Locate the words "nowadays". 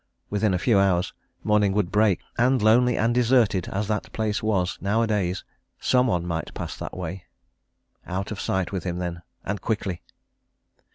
4.81-5.43